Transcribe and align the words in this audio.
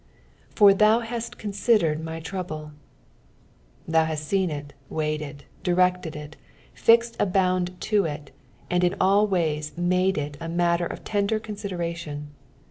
"For 0.55 0.73
thou 0.73 1.01
halt 1.01 1.35
eon 1.43 1.51
tidered 1.51 2.03
my 2.03 2.19
trouble.'" 2.19 2.71
Thou 3.87 4.05
hast 4.05 4.27
seen 4.27 4.49
it, 4.49 4.73
weighed 4.89 5.21
it, 5.21 5.43
directed 5.61 6.15
it, 6.15 6.37
fixed 6.73 7.15
a 7.19 7.29
hound 7.31 7.79
to 7.81 8.05
it, 8.05 8.31
and 8.67 8.83
in 8.83 8.95
all 8.99 9.27
ways 9.27 9.73
made 9.77 10.17
it 10.17 10.37
a 10.41 10.49
matter 10.49 10.87
of 10.87 11.03
tender 11.03 11.37
consideration. 11.39 12.29